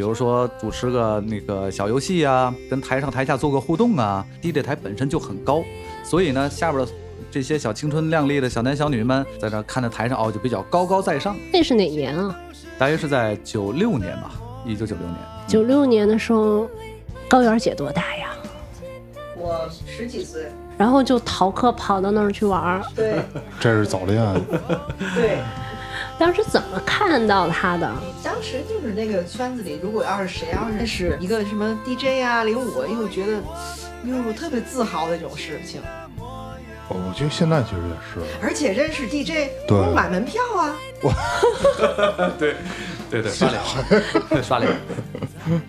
[0.00, 4.24] 比如说主持个那个小游戏啊，跟台上台下做个互动啊。
[4.40, 5.62] DJ 台本身就很高，
[6.02, 6.90] 所以呢，下边的
[7.30, 11.36] 这些小青春靓丽的小男小女们在这看着台上哦，就比较高高在上。
[11.52, 12.34] 那是哪年啊？
[12.78, 14.32] 大约是在九六年吧，
[14.64, 15.16] 一九九六年。
[15.46, 16.66] 九六年的时候，
[17.28, 18.30] 高原姐多大呀？
[19.36, 20.46] 我十几岁，
[20.78, 22.82] 然后就逃课跑到那儿去玩儿。
[22.96, 23.16] 对
[23.60, 24.18] 这是早恋，
[25.14, 25.40] 对，
[26.20, 27.90] 当时怎么看到他的？
[28.22, 33.42] 当时就是那个圈子里，如果要是谁要认识一个什么 DJ 啊、领舞啊，又觉得
[34.04, 35.80] 又特别自豪的一种事情，
[36.90, 38.20] 我觉得现在其实也是。
[38.42, 40.76] 而且认识 DJ 对不买门票啊，
[42.38, 42.54] 对
[43.10, 43.62] 对对，刷脸，
[44.44, 44.70] 刷脸。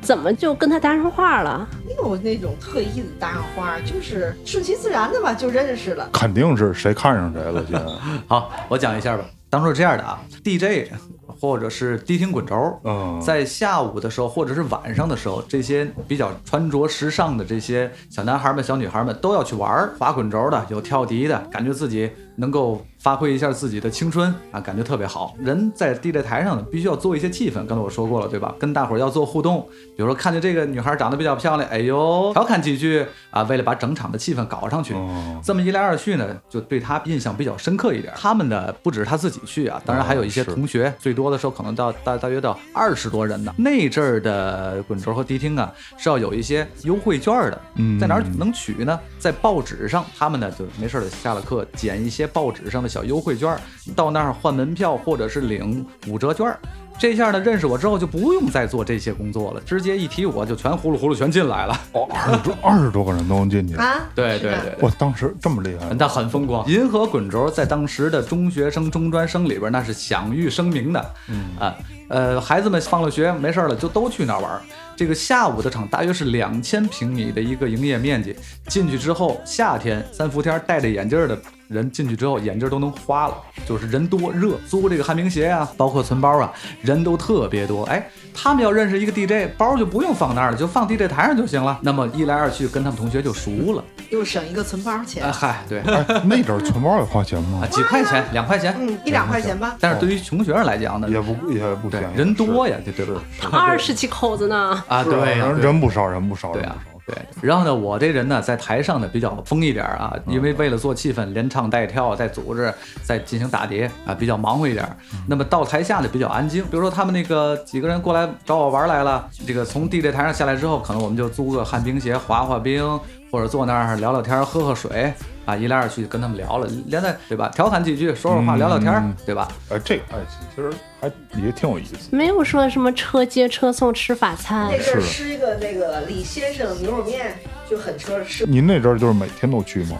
[0.02, 1.66] 怎么就跟他搭上话了？
[1.88, 6.10] 没有那种特意的搭上话，就是顺其自然的吧，就认识了。
[6.12, 7.86] 肯定是谁看上谁了，现在。
[8.28, 9.24] 好，我讲一下吧。
[9.52, 10.90] 当初是这样的啊，DJ
[11.28, 13.20] 或者是迪厅滚轴，嗯。
[13.22, 25.34] 在下午的时候或者是晚上的时候，这些比较穿着时尚的这些小男孩们、小女孩们都要去玩儿滑滚轴的，有跳迪的，感觉自己能够发挥一下自己的青春啊，感觉特别好。
[25.40, 28.54] 人在 DJ 台上呢，必须要做一些气氛，刚才我说过了，对吧？
[28.60, 34.94] 跟大伙儿要做互动，比如说看见这个女孩长得比较漂亮，哎呦，调侃几句啊，为了把整场的气氛搞上去。
[34.94, 38.14] 哦这么一来二去呢，就对她印象比较深刻一点。
[38.16, 43.52] 他们的，不只是他自己去啊，当然还有一些同学，最多的时候可能到大大约到二十多人呢。
[43.58, 49.00] 那阵儿的滚轴和迪厅啊，是要有一些优惠券的，嗯在哪儿能取呢？
[49.18, 53.58] 在报纸上，他们呢就没事儿下了课捡一些报纸上的小优惠券，
[53.96, 56.54] 到那儿换门票或者是领五折券。
[57.00, 61.76] 这下呢，认识我之后就不用再做这些工作了，直接一提我就全呼噜呼噜全进来了。
[61.94, 63.74] 哦，二十多二十多个人都能进去。
[63.76, 66.64] 啊， 对对对，哇，当时这么厉害，那很风光。
[66.70, 71.76] 银河滚轴在当时的中学生、中专生里边那是享誉声名的，嗯啊，
[72.10, 74.62] 呃，孩子们放了学没事儿了就都去那儿玩。
[74.96, 78.36] 这个下午的场大约是两千平米的一个营业面积，
[78.68, 81.36] 进去之后，夏天三伏天戴着眼镜儿的
[81.72, 87.84] 人进去之后，眼镜儿都能花了，就是人多热，租这个旱冰鞋啊，包括存包啊，人都特别多。
[87.86, 91.80] 哎，他们要认识一个 DJ，包就不用放那儿了，就放 DJ 台上就行了。
[91.82, 93.84] 那么一来二去，跟他们同学就熟了。
[94.10, 97.66] 又省一个存包钱哎，，嗨，对，哎，那阵儿存包也花钱吗啊，？
[97.72, 98.76] 几块钱，两块钱。
[98.78, 99.78] 嗯，一两块钱吧。
[99.80, 103.22] 但是对于穷学生来讲呢，也不也不对便宜，人多呀，对对吧？
[103.52, 106.91] 二十几口子呢，啊，对，人不少，人不少，对啊人不少。
[107.14, 107.22] 对。
[107.42, 114.86] 然后呢，我这人呢，在台上呢比较疯一点啊，嗯因为为了做气氛，连唱带跳，再组织，再进行打碟啊，比较忙活一点。
[115.14, 123.00] 嗯那么到台下呢比较安静，比如说他们那个几个人过来找我玩来了，这个从地 j 台上下来之后，可能我们就租个旱冰鞋滑滑冰，
[123.32, 125.14] 或者坐那儿聊聊天、喝喝水
[125.46, 127.50] 啊，一来二去跟他们聊了，连带对吧？
[127.56, 129.48] 调侃几句，说说话，嗯聊聊天嗯，对吧？
[129.70, 130.18] 哎，这个哎，
[130.56, 131.08] 其实还
[131.42, 132.10] 也挺有意思。
[132.12, 134.78] 没有说什么车接车送吃法餐那。
[134.78, 137.34] 阵儿吃一个那个李先生牛肉面
[137.70, 139.98] 就很车吃，您那阵儿就是每天都去吗？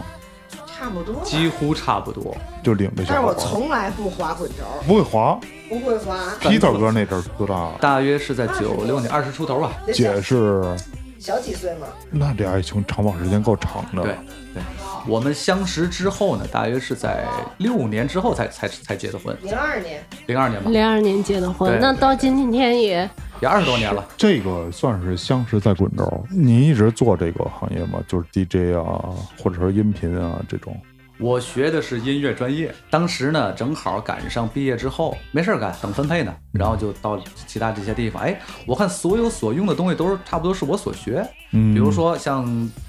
[0.66, 1.22] 差不多吧。
[1.24, 2.36] 几乎差不多。
[2.62, 5.38] 就领着但是我从来不滑滚轴，不会滑。
[5.68, 6.16] 不会滑。
[6.40, 7.70] Peter 哥那阵儿多大？
[7.80, 9.72] 大约是在九六年二十出头吧。
[9.86, 10.62] 那小姐是，
[11.22, 14.02] 小几岁嘛，那这爱情长跑时间够长的。
[14.02, 14.12] 对
[14.52, 14.62] 对，
[15.06, 17.24] 我们相识之后呢，大约是在
[17.58, 23.08] 六年之后才才才结的婚，零二年零二年吧，零二年结的婚那到今天也
[23.40, 24.04] 也二十多年了。
[24.16, 26.26] 这个算是相识在滚轴。
[26.28, 28.02] 你一直做这个行业吗？
[28.08, 30.76] 就是 DJ 啊，或者说音频啊这种。
[31.22, 38.20] 我学的是音乐专业，当时呢正好赶上毕业之后没事儿干，等分配呢，然后就到其他这些地方。
[38.20, 41.72] 哎，我看所有所用的东西都是差不多是我所学，嗯。
[41.72, 42.44] 比如说像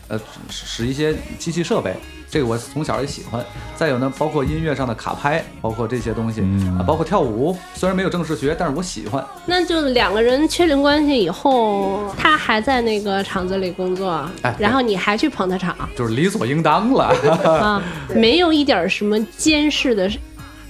[0.07, 0.19] 呃
[0.49, 1.95] 使使一些机器设备，
[2.33, 3.45] 这个我从小也喜欢。
[3.75, 9.23] 再有呢，包括音乐上的卡拍，包括这些东西、嗯啊，包括跳舞，虽然没有正式学，但是我喜欢。
[9.45, 17.13] 那就两个人确定关系以后，他还在那个厂子里工作，哎然后你还去捧他场就是理所应当了
[17.45, 17.83] 啊，
[18.15, 20.09] 没有一点什么监视的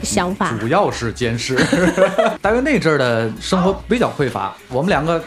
[0.01, 0.53] 想法。
[0.59, 1.55] 主要是监视。
[2.41, 5.23] 大约那阵儿的生活比较匮乏，我们两个。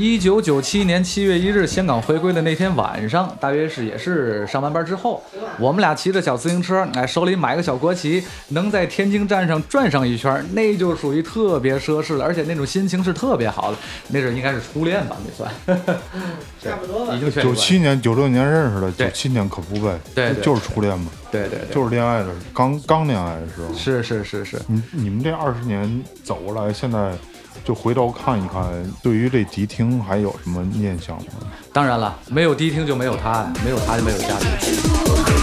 [0.00, 5.22] 一九九七年七月一日，香港回归的那天晚上，大约是也是上完班之后，
[5.58, 13.76] 我们俩骑着小自行车，哎，手里买个小国旗，能在天津站上转上一圈，那就属于特别奢侈了，而且那种心情是特别好的。
[14.08, 15.52] 那阵儿应该是初恋吧，那算。
[16.62, 17.20] 差不多吧已。
[17.20, 23.74] 经确定关系九七年、九六年认识的，对九七年可不呗，对对就是初恋嘛，对对对，就是恋爱的，刚刚恋爱的时候。
[23.74, 27.12] 是是是是，你你们这二十年走过来，现在
[27.64, 28.62] 就回头看一看，
[29.02, 31.24] 对于这迪厅还有什么念想吗？
[31.72, 34.50] 当然了，没有迪厅就没有他，没有他就没有家庭。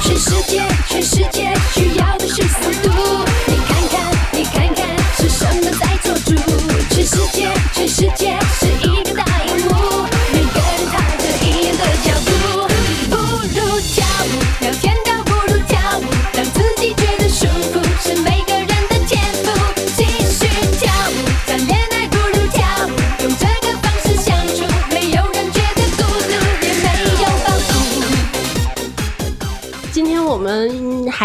[0.03, 2.89] 全世界，全世界需要的是速度。
[3.47, 6.35] 你看看，你看看，是什么在做主？
[6.89, 10.07] 全世界，全世界是一个大荧幕，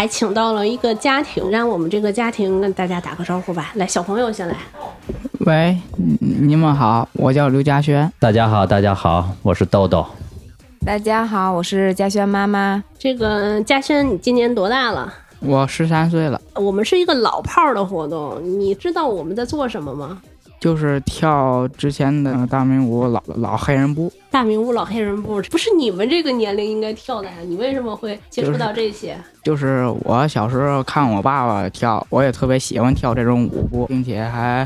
[0.03, 3.71] 还请到了一个家庭，让我们这个家庭跟大家打个招呼吧。
[3.75, 4.53] 来，小朋友先来。
[5.45, 8.11] 喂，你你们好，我叫刘嘉轩。
[8.19, 10.05] 大家好，大家好，我是豆豆。
[10.85, 12.83] 大家好，我是嘉轩妈妈。
[12.99, 15.13] 这个嘉轩，你今年多大了？
[15.39, 20.21] 我十三岁了，我们是一个老炮儿的活动，你知道我们在做什么吗？
[20.63, 24.09] 就是跳之前的大明舞老老黑人步。
[24.31, 27.33] 大明舞、老黑人步，不是你们这个年龄应该跳的呀？
[27.45, 29.17] 你为什么会接触到这些？
[29.43, 34.65] 就是我小时候看我爸爸跳，我也特别喜欢跳这种舞步，并且还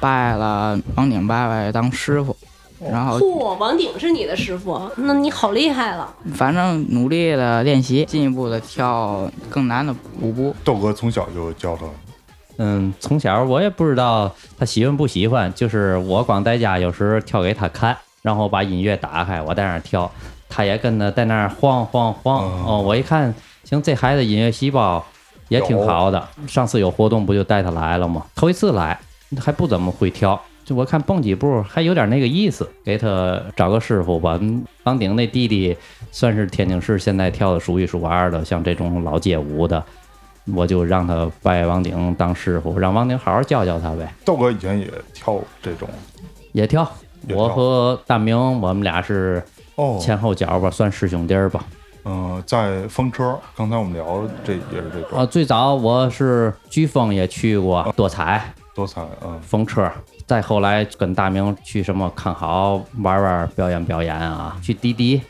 [0.00, 2.36] 拜了王鼎爸爸当师傅。
[2.80, 6.12] 然后嚯，王鼎是你的师傅，那你好厉害了。
[6.34, 10.52] 反正努力的练习，进一步的跳更难的舞步。
[10.64, 11.86] 豆哥从小就教他，
[12.58, 20.10] 嗯，从小我也不知道他喜欢不喜欢，就是我光在家有时候跳给他看，然后把音乐打开，我在那儿跳，
[20.48, 22.44] 他也跟着在那儿晃晃晃。
[22.64, 25.04] 哦，我一看，行，这孩子音乐细胞
[25.48, 26.28] 也挺好的。
[26.46, 28.24] 上次有活动不就带他来了吗？
[28.34, 28.98] 头一次来
[29.38, 30.40] 还不怎么会跳。
[30.64, 34.36] 就我看蹦几步还有点那个意思，给他找个师傅吧。
[34.40, 35.76] 嗯王鼎那弟弟
[36.10, 39.84] 算是天津市现在跳的数一数二的，像这种老街舞的，
[40.54, 44.12] 我就让他拜王鼎当师傅，让王鼎好好教教他呗。
[44.24, 45.88] 豆哥以前也跳这种，
[46.52, 46.88] 也跳，
[47.26, 47.44] 也跳。
[47.44, 49.42] 我和大明我们俩是
[49.74, 51.64] 哦，前后脚吧，算师兄弟儿吧。
[52.08, 55.18] 嗯、在风车，刚才我们聊这也是这种。
[55.18, 58.54] 啊，最早我是飓风也去过，多彩。
[58.76, 59.90] 多彩，嗯，风车。
[60.26, 65.20] 再后来跟大明去什么看好玩玩表演表演啊，去滴滴，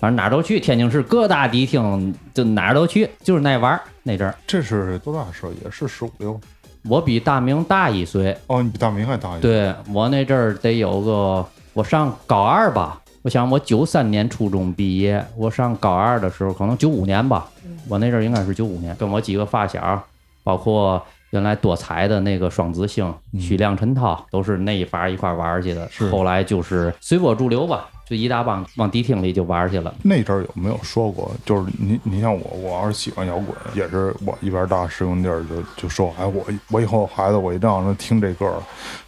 [0.00, 0.58] 反正哪儿都去。
[0.58, 4.34] 天津市各大迪厅就哪儿都去，就是那玩儿那阵儿。
[4.46, 5.50] 这是多大事儿？
[5.62, 6.40] 也是十五六。
[6.88, 9.50] 我比大明大一岁，哦，你比大明还大一岁。
[9.50, 12.98] 对我那阵儿得有个，我上高二吧。
[13.22, 17.46] 我想我九三年初中毕业，我上高二的时候可能九五年吧，
[17.86, 20.02] 我那阵儿应该是九五年，跟我几个发小，
[20.42, 25.86] 包括原来多彩的那个双子星、许亮、陈涛，都是那一伐一块儿玩儿去的。
[26.10, 29.94] 后来就是随波逐流吧，就一大帮往迪厅里就玩儿去了。
[30.02, 31.30] 那阵儿有没有说过？
[31.46, 38.60] 就是你，你像我，我要是喜欢摇滚，也是我一边大师兄弟儿就就说，哎，我我以后孩子我一定让他听这歌儿，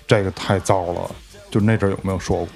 [0.07, 1.11] 这个太糟了。
[1.51, 2.49] 就那阵儿有没有说过？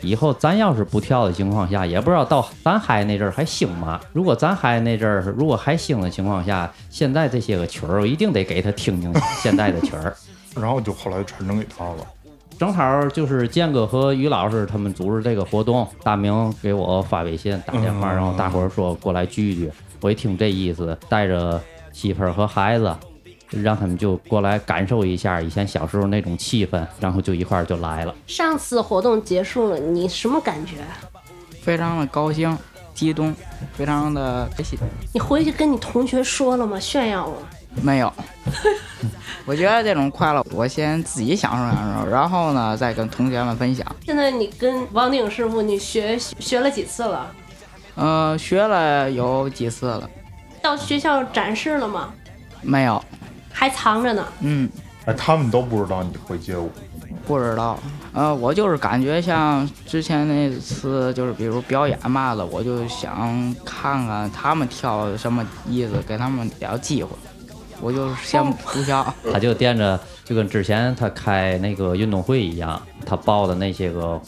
[0.00, 4.00] 以后咱要是不跳的情况下，也不知道到咱嗨那阵儿还兴吗？
[4.12, 10.12] 如果咱嗨那阵儿如果还兴的情况下，现在这些个曲儿，我一定得给他听听现在的曲儿。
[10.60, 12.06] 然后就后来传承给他了。
[12.64, 19.70] 正好就是建哥和于老师他们组织这个活动，大明给我发微信打电话，嗯然后大伙儿说过来聚一聚。
[20.00, 21.60] 我一听这意思，带着
[21.92, 22.96] 媳妇儿和孩子，
[23.50, 28.14] 让他们就过来感受一下以前小时候那种气氛，然后就一块儿就来了。
[28.26, 30.76] 上次活动结束了，你什么感觉？
[31.60, 32.56] 非常的高兴、
[32.94, 33.34] 激动，
[33.74, 34.78] 非常的开心。
[35.12, 36.80] 你回去跟你同学说了吗？
[36.80, 37.36] 炫耀了？
[37.82, 38.12] 没有，
[39.44, 43.86] 我觉得这种快乐，我先自己享受享受，然后呢，再跟同学们分享。
[44.06, 47.30] 现在你跟王鼎师傅，你学学了几次了？
[47.96, 50.08] 呃，学了有几次了，
[50.62, 52.10] 到学校展示了吗？
[52.62, 53.02] 没有，
[53.52, 54.26] 还藏着呢。
[54.40, 54.68] 嗯，
[55.04, 56.72] 哎，他们都不知道你会街舞，
[57.26, 57.78] 不知道。
[58.14, 67.10] 呃，我就是感觉像之前那次，就是比如表演嘛的，我就想看看他们跳什么意思，给他们点机会。
[67.84, 69.14] 我就是羡慕不下。
[69.30, 74.18] 他就惦着，就跟之前他开那个运动会一样，他报的那些个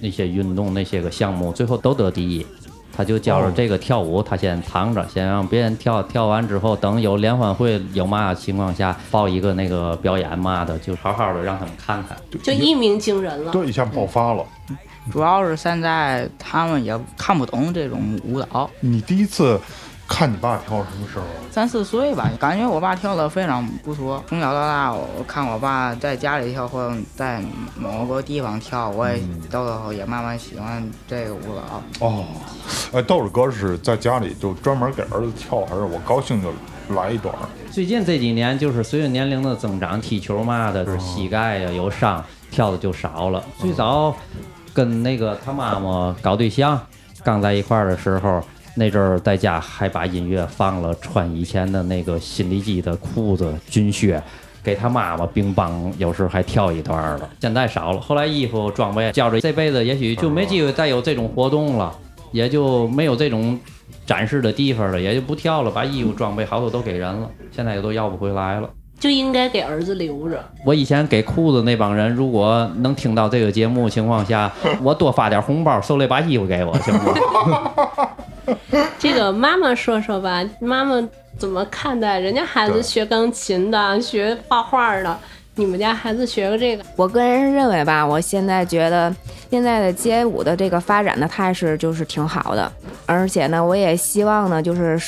[0.00, 2.46] 那些运动那些个项目，最后都得第一。
[2.92, 12.14] 他就觉着这个跳舞，他先藏着，先让别人跳，跳完之后，等有联欢会有嘛情况下，报一个那个表演嘛的，就好好的让他们看看。
[12.42, 13.52] 就一鸣惊人了。
[13.52, 14.44] 对，一下爆发了。
[15.10, 18.68] 主要是现在他们也看不懂这种舞蹈。
[18.80, 19.58] 你第一次
[20.12, 21.24] 看你爸跳什么时候？
[21.52, 24.22] 三四岁吧，感觉我爸跳的非常不错。
[24.28, 27.40] 从小到大，我看我爸在家里跳或者在
[27.76, 32.06] 某个地方跳，我也到最后也慢慢喜欢这个舞蹈。
[32.06, 32.24] 哦，
[32.92, 36.52] 哎，豆儿哥是在家里就专门给儿子跳，还是我高兴就
[36.94, 37.32] 来一段？
[37.70, 43.42] 最近这几年，就是随着年龄的增长，踢球嘛的，就是膝盖呀有伤，跳的就少了。
[43.58, 44.14] 最早
[44.74, 46.78] 跟那个他妈妈搞对象，
[47.22, 48.42] 刚在一块儿的时候。
[48.80, 54.22] 那阵儿在家还把音乐放了，穿以前的那个新力基的裤子、军靴，
[54.64, 57.28] 给他妈妈乒乓，有时候还跳一段了。
[57.42, 61.94] 现在少了，后来衣服装备觉着这辈子也许就没机会再有这种活动了，
[62.32, 63.60] 也就没有这种
[64.06, 68.70] 展示的地方了，也就不跳了，把衣服装备好多都给人了，现在也都要不回来了。
[69.00, 70.44] 就应该给儿子留着。
[70.64, 78.10] 我以前给裤子那帮人，如果能听到这个节目情况下， 我多发点红包，受累把衣服给我，行吗？
[78.98, 81.02] 这个妈妈说说吧，妈妈
[81.38, 85.18] 怎么看待人家孩子学钢琴的、学画画的？
[85.60, 86.82] 你们家孩子学个这个？
[86.96, 89.14] 我个人认为吧，我现在觉得
[89.50, 92.72] 现在的街舞的这个发展的态势就是挺好的，
[93.04, 94.98] 而且呢，我也希望呢，就是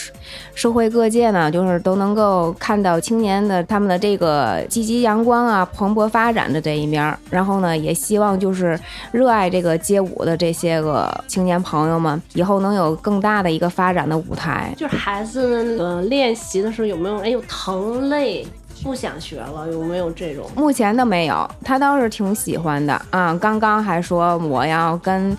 [0.55, 7.19] 社会各界呢，就是都能够看到青年的他们的这个积极阳光啊、蓬勃发展的这一面儿。
[7.31, 8.79] 然后呢，也希望就是
[9.11, 14.75] 热爱这个街舞的这些个青年朋友们，以后能有更大的一个发展的舞台。
[14.77, 18.47] 就是孩子那个练习的时候有没有哎呦疼累？
[18.83, 20.45] 不想学了，有没有这种？
[20.57, 23.37] 目前的没有，他倒是挺喜欢的啊。
[23.41, 25.37] 刚刚还说我要跟，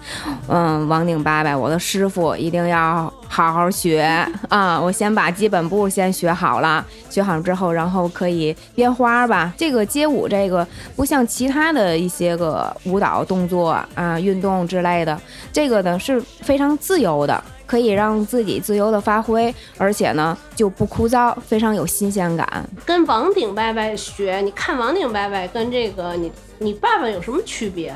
[0.48, 4.02] 嗯，王顶伯伯，我的师傅一定要好好学
[4.50, 4.80] 啊。
[4.80, 9.52] 我先把基本步先学好了，学好之后，然后可以编花吧。
[9.58, 10.66] 这个街舞，这个
[10.96, 15.20] 不像其他的一些个舞蹈动作啊、运动之类的，
[15.52, 17.44] 这个呢是非常自由的。
[17.66, 22.70] 可以让自己自由的发挥，而且呢就不枯燥，非常有新鲜感。
[22.86, 27.96] 跟王顶伯伯学，你看王顶伯伯跟这个你你爸爸有什么区别？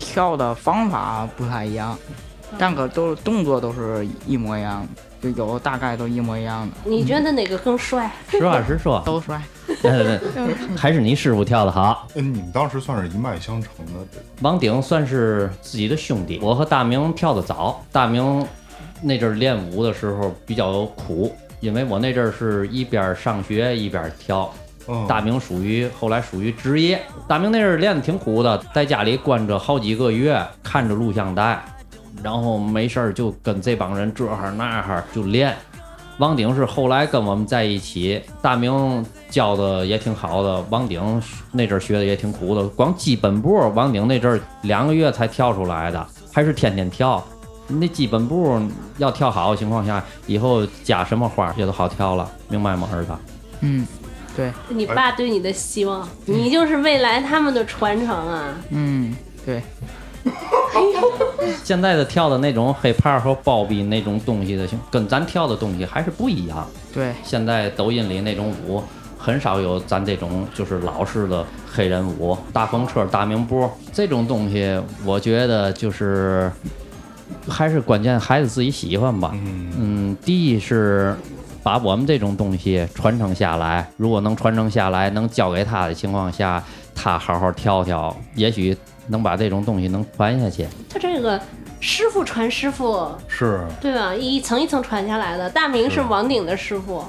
[0.00, 1.96] 跳的方法不太一样，
[2.58, 4.86] 但可都动作都是一模一样
[5.20, 6.74] 的，就有大概都一模一样的。
[6.84, 8.10] 你觉得哪个更帅？
[8.30, 9.40] 实话实说， 都帅。
[9.66, 12.06] 对对对，还是你师傅跳的好。
[12.14, 13.92] 嗯，你们当时算是一脉相承的。
[14.40, 18.46] 王鼎算是自己的兄弟，我和大明跳的早，大明。
[19.04, 24.48] 那阵儿练舞的时候比较苦，因为我那阵儿是一边上学一边跳。
[25.08, 31.64] 大明属于后来属于职业，大明那阵儿练的挺苦的，在家里关着好几个月，看着录像带，
[32.22, 35.54] 然后没事儿就跟这帮人这哈那哈就练。
[36.18, 41.20] 王鼎是后来跟我们在一起，大明教的也挺好的，王鼎
[41.50, 47.22] 那阵儿学的也挺苦的，光基本步，王鼎那阵儿两个月才跳出来的，还是天天跳。
[47.66, 48.60] 那基本步
[48.98, 53.12] 要跳好的情况下，以后加什么花也都好跳了，明白吗，儿子？
[53.60, 53.86] 嗯，
[54.36, 54.52] 对。
[54.68, 58.54] 你爸对你的希望，你就是未来他们的传承啊。
[58.68, 59.16] 嗯，
[59.46, 59.62] 对。
[61.64, 66.66] 现在的跳的那种 hiphop 和包比那种东西的，跟咱跳的东西还是不一样。
[66.92, 67.12] 对。
[67.22, 68.82] 现在抖音里那种舞，
[69.18, 76.50] 很少有咱这种就是老式的黑人舞，大风车、大明波这种东西，我觉得就是。
[77.48, 79.32] 还是关键，孩子自己喜欢吧。
[79.32, 81.16] 嗯，第一是
[81.62, 86.62] 把我们这种东西传承下来，如果能传承下来，能教给他的情况下，
[86.94, 90.66] 他好好跳跳，也许能把这种东西能传下去。
[90.88, 91.40] 他这个
[91.80, 94.14] 师傅传师傅是，对吧？
[94.14, 95.50] 一层一层传下来的。
[95.50, 97.04] 大明是王鼎的师傅，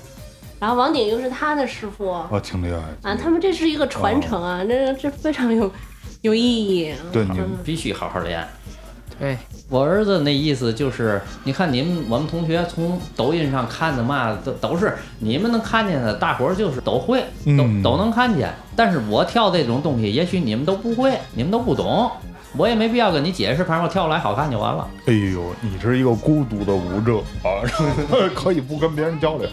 [0.60, 3.16] 然后王鼎又是他的师傅，哦，挺厉害啊！
[3.16, 5.72] 他们这是一个传承啊，这这非常有
[6.22, 6.94] 有意义。
[7.12, 8.48] 对，你们必须好好练。
[9.24, 9.38] 对。
[9.70, 17.24] 我儿子那意思就是，你看你们我们同学从抖音上看的嘛，都都是你们能看见的，大伙儿就是都会，
[17.58, 18.54] 都都能看见。
[18.76, 22.12] 但是我跳这种东西，也许你们都不会，你们都不懂。
[22.56, 24.88] 我也没必要跟你解释，反正我跳出来好看就完了。
[25.08, 27.64] 哎呦，你是一个孤独的舞者啊，
[28.36, 29.50] 可以不跟别人交流，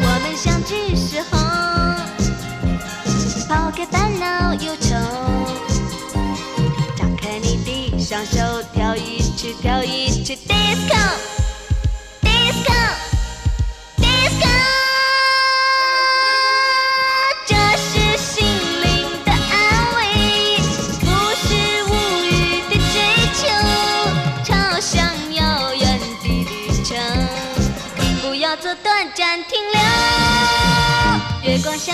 [0.00, 1.38] 我们相聚时候，
[3.48, 4.96] 抛开烦恼忧愁，
[6.96, 8.40] 张开你的双手，
[8.72, 9.73] 跳一曲，跳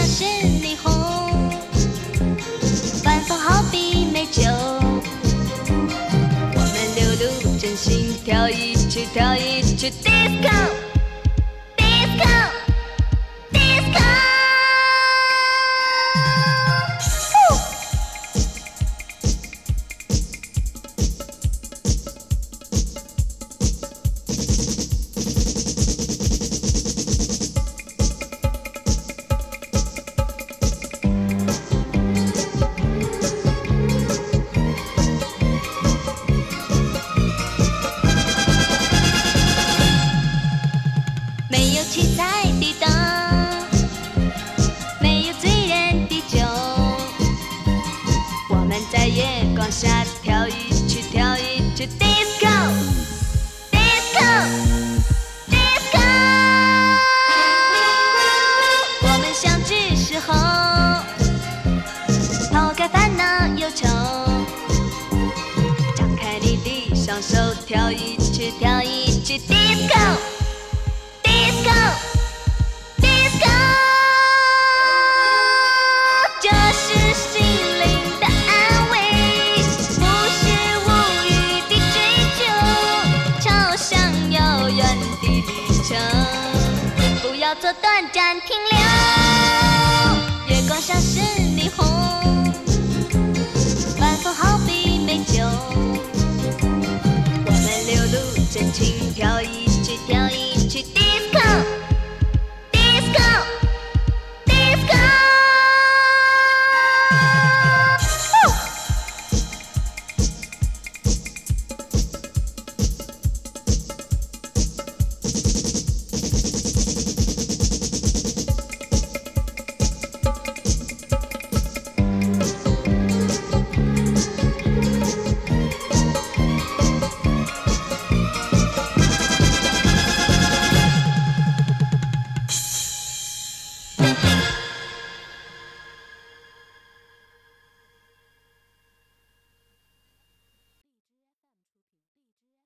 [0.03, 0.91] 那是霓虹，
[3.05, 4.41] 晚风好比美酒，
[6.55, 10.90] 我们流露真心，跳一曲，跳一曲 disco。